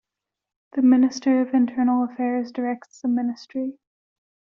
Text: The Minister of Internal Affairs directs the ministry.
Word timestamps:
The 0.73 0.81
Minister 0.81 1.41
of 1.43 1.53
Internal 1.53 2.03
Affairs 2.03 2.51
directs 2.51 3.01
the 3.01 3.07
ministry. 3.07 3.77